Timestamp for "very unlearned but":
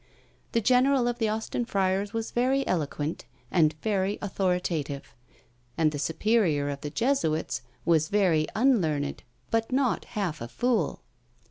8.09-9.71